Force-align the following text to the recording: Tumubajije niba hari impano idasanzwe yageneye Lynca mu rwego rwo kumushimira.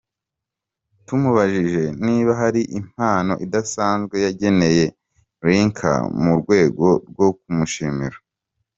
Tumubajije 1.05 1.83
niba 2.05 2.31
hari 2.41 2.61
impano 2.79 3.33
idasanzwe 3.45 4.15
yageneye 4.25 4.85
Lynca 5.45 5.93
mu 6.21 6.31
rwego 6.41 6.87
rwo 7.09 7.27
kumushimira. 7.39 8.17